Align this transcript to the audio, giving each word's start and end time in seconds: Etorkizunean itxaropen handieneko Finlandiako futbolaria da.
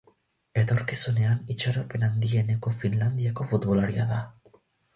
Etorkizunean 0.61 1.43
itxaropen 1.55 2.07
handieneko 2.09 2.75
Finlandiako 2.81 3.49
futbolaria 3.53 4.11
da. 4.17 4.21